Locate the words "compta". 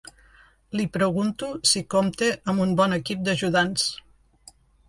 1.95-2.31